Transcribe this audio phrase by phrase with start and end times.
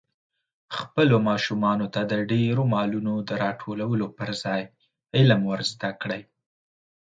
[0.77, 4.61] خپلو ماشومانو ته د ډېرو مالونو د راټولولو پر ځای
[5.15, 6.21] علم ور زده کړئ.